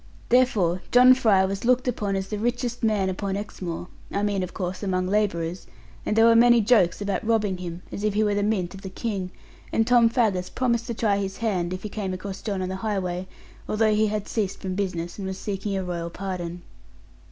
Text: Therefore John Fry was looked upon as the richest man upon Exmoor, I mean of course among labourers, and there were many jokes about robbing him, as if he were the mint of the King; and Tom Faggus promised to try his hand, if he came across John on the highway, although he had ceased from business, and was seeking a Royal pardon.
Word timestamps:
Therefore 0.29 0.81
John 0.91 1.13
Fry 1.13 1.45
was 1.45 1.63
looked 1.63 1.87
upon 1.87 2.15
as 2.15 2.29
the 2.29 2.39
richest 2.39 2.81
man 2.81 3.07
upon 3.07 3.37
Exmoor, 3.37 3.87
I 4.11 4.23
mean 4.23 4.41
of 4.41 4.51
course 4.51 4.81
among 4.81 5.05
labourers, 5.05 5.67
and 6.07 6.15
there 6.15 6.25
were 6.25 6.35
many 6.35 6.59
jokes 6.59 7.01
about 7.01 7.23
robbing 7.23 7.57
him, 7.57 7.83
as 7.91 8.03
if 8.03 8.15
he 8.15 8.23
were 8.23 8.33
the 8.33 8.41
mint 8.41 8.73
of 8.73 8.81
the 8.81 8.89
King; 8.89 9.29
and 9.71 9.85
Tom 9.85 10.09
Faggus 10.09 10.49
promised 10.49 10.87
to 10.87 10.95
try 10.95 11.17
his 11.19 11.37
hand, 11.37 11.71
if 11.71 11.83
he 11.83 11.89
came 11.89 12.13
across 12.15 12.41
John 12.41 12.63
on 12.63 12.69
the 12.69 12.77
highway, 12.77 13.27
although 13.69 13.93
he 13.93 14.07
had 14.07 14.27
ceased 14.27 14.59
from 14.59 14.73
business, 14.73 15.19
and 15.19 15.27
was 15.27 15.37
seeking 15.37 15.77
a 15.77 15.83
Royal 15.83 16.09
pardon. 16.09 16.63